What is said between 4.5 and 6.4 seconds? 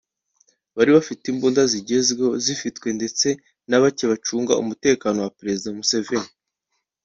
umutekano Perezida Museveni